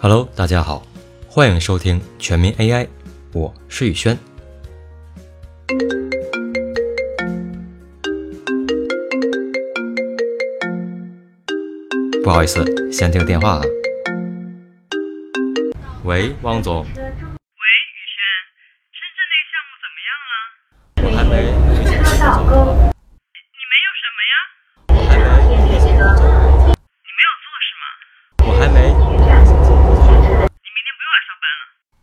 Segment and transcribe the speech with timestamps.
[0.00, 0.86] Hello，大家好，
[1.28, 2.86] 欢迎收听全民 AI，
[3.32, 4.16] 我是宇轩。
[12.22, 13.62] 不好意思，先接个电话啊。
[16.04, 16.86] 喂，汪总。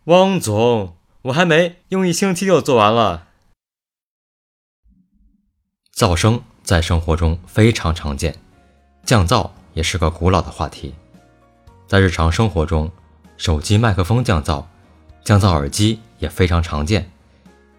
[0.06, 3.26] 汪总，我还没，用一星期就做完了。
[5.92, 8.36] 噪声在生活中非常常见，
[9.04, 10.94] 降噪也是个古老的话题。
[11.88, 12.88] 在日常生活中，
[13.36, 14.64] 手机麦克风降噪，
[15.24, 17.10] 降噪耳机也非常常见，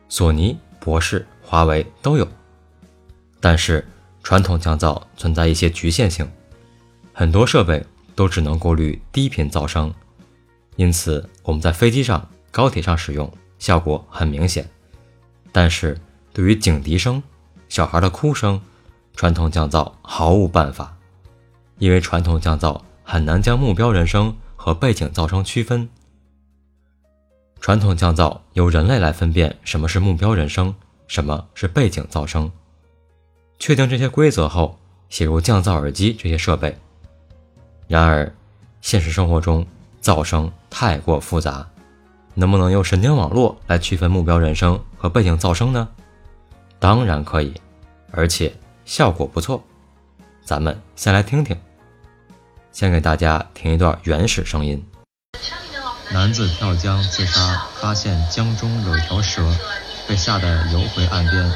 [0.09, 2.27] 索尼、博士、华为都有。
[3.39, 3.87] 但是
[4.21, 6.29] 传统降噪存在一些局限性，
[7.13, 7.85] 很多设备
[8.15, 9.93] 都只能过滤低频噪声，
[10.77, 14.65] 因此我们在飞机上、高铁上使用效果很明显。
[15.51, 15.99] 但是
[16.31, 17.21] 对于警笛声、
[17.67, 18.61] 小孩的哭声，
[19.13, 20.97] 传统降噪毫无办法，
[21.79, 24.33] 因为传统降噪很难将目标人声。
[24.59, 25.87] 和背景噪声区分。
[27.61, 30.75] 传统降噪由人类来分辨什么是目标人声，
[31.07, 32.51] 什么是背景噪声。
[33.59, 36.77] 确定这些规则后，写入降噪耳机这些设备。
[37.87, 38.29] 然而，
[38.81, 39.65] 现实生活中
[40.07, 41.67] 噪声太过复杂，
[42.33, 45.85] 能不能用神经网络来区分目标人声和背景噪声呢？
[46.79, 47.53] 当然可以，
[48.13, 49.61] 而且效果不错。
[50.45, 51.59] 咱们先来听听。
[52.71, 54.81] 先给大家听一段原始声音。
[56.13, 59.45] 男子跳江自杀，发现江中有条蛇，
[60.07, 61.51] 被吓得游回岸边。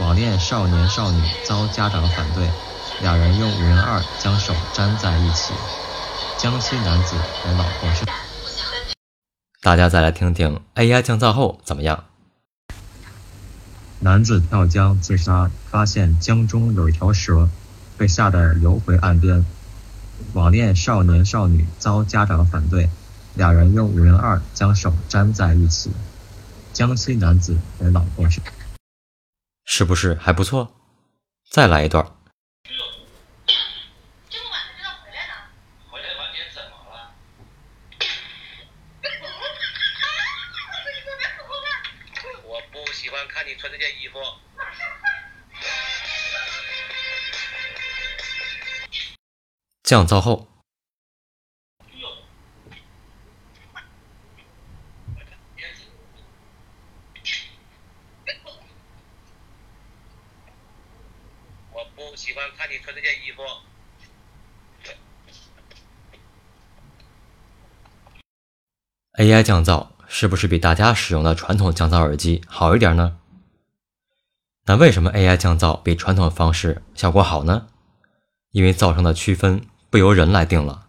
[0.00, 2.50] 网恋少年少女遭家长反对，
[3.02, 5.52] 两人用五零二将手粘在一起。
[6.42, 8.04] 江西男子与老婆是。
[9.60, 12.06] 大家再来听听 AI 降噪后怎么样？
[14.00, 17.48] 男子跳江自杀，发现江中有一条蛇，
[17.96, 19.46] 被吓得游回岸边。
[20.32, 22.90] 网恋少年少女遭家长反对，
[23.34, 25.92] 两人用五零二将手粘在一起。
[26.72, 28.40] 江西男子和老婆是，
[29.64, 30.72] 是不是还不错？
[31.48, 32.04] 再来一段。
[42.92, 44.18] 不喜欢看你穿这件衣服。
[49.82, 50.46] 降噪后，
[61.72, 63.42] 我不喜欢看你穿这件衣服。
[69.14, 73.16] AI 降噪是不是比大家使用的传统降噪耳机好一点呢？
[74.66, 77.66] 那为什么 AI 降噪比传统方式效果好呢？
[78.50, 79.62] 因为噪声的区分。
[79.88, 80.86] 不由人来定了，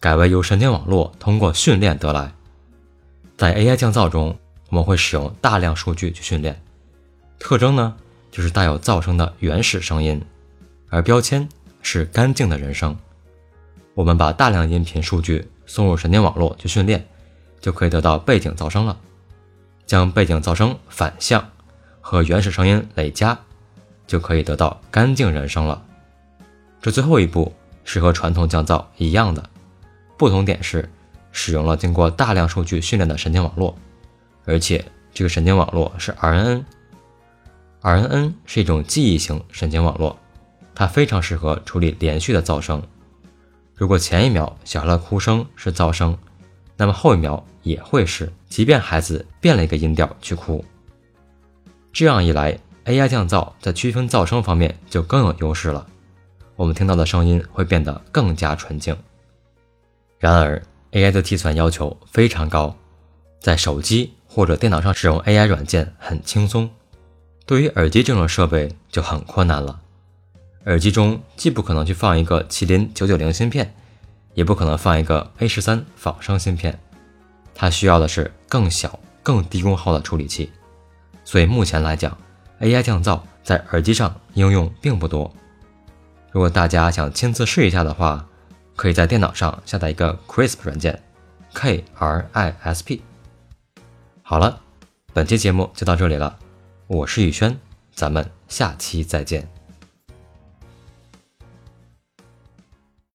[0.00, 2.32] 改为由神经网络通过训练得来。
[3.36, 4.36] 在 AI 降噪中，
[4.70, 6.60] 我们会使用大量数据去训练。
[7.38, 7.96] 特征呢，
[8.32, 10.20] 就是带有噪声的原始声音，
[10.90, 11.48] 而标签
[11.80, 12.96] 是干净的人声。
[13.94, 17.06] 我们把大量音频数据送入神经网络去训练，
[17.64, 19.00] 就可以得到背景噪声了。
[19.86, 21.50] 将背景噪声反向
[22.02, 23.38] 和原始声音累加，
[24.06, 25.82] 就可以得到干净人声了。
[26.82, 27.50] 这最后一步。
[27.86, 29.44] 是和传统降噪一样的，
[30.16, 30.90] 不同点是
[31.32, 33.76] 使用了经过大量数据训练的神经网络，
[34.46, 34.82] 而且
[35.12, 36.64] 这个神经网络是 RNN。
[37.82, 40.18] RNN 是一种记忆型神经网络，
[40.74, 42.82] 它非常适合处理连续的噪声。
[43.74, 46.16] 如果前一秒小孩的哭声是噪声，
[46.78, 50.64] 那么后一秒也会是，即便孩子变了一个音调去哭。
[51.92, 55.84] 这样一来，AI 降噪在区分噪声方面就更有优势了。
[56.54, 58.96] 我们听到的声音会变得更加纯净。
[60.20, 60.62] 然而
[60.92, 62.76] ，AI 的计算要求非常高，
[63.40, 66.70] 在手机或者电脑上使用 AI 软件很轻松，
[67.46, 69.80] 对于耳机这种设备就很困难了。
[70.66, 73.74] 耳机中既不可能去放一个麒麟九九零芯片，
[74.34, 76.78] 也不可能放一个 A 十三仿生芯片，
[77.54, 80.50] 它需要的是更小、更低功耗的处理器。
[81.24, 82.16] 所以目前来讲
[82.60, 85.32] ，AI 降噪在耳机上应用并不多。
[86.30, 88.26] 如果大家想亲自试一下的话，
[88.76, 91.00] 可以在电脑上下载一个 Crisp 软件
[91.54, 93.02] ，K R I S P。
[94.22, 94.60] 好了，
[95.12, 96.36] 本期节目就到这里了，
[96.88, 97.56] 我是宇轩，
[97.94, 99.48] 咱们下期再见。